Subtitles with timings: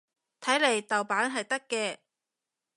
[0.41, 1.99] 睇嚟豆瓣係得嘅